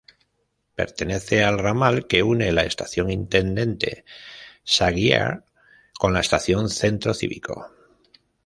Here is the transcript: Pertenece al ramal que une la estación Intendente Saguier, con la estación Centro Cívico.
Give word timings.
Pertenece 0.73 1.43
al 1.43 1.59
ramal 1.59 2.07
que 2.07 2.23
une 2.23 2.51
la 2.51 2.63
estación 2.63 3.11
Intendente 3.11 4.03
Saguier, 4.63 5.43
con 5.93 6.11
la 6.11 6.21
estación 6.21 6.69
Centro 6.69 7.13
Cívico. 7.13 7.67